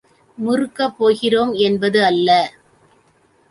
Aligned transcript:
முறுக்கப் 0.37 0.95
போகிறோம் 0.97 1.53
என்பது 1.59 1.99
அல்ல. 2.03 2.29